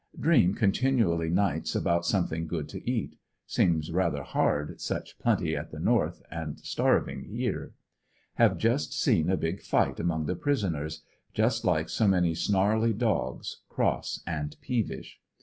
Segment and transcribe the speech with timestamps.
[0.19, 5.69] Dream continu ally nights about something good to eat; seems rather hard such plenty at
[5.69, 7.73] the North and starving here.
[8.37, 11.03] Have just seen a big fight among the prisoners;
[11.35, 15.19] just like so many snarly dogs, cross and peevish.